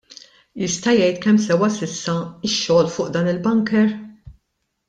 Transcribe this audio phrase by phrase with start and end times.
[0.61, 2.17] Jista' jgħid kemm sewa s'issa
[2.49, 3.97] x-xogħol fuq dan il-bunker?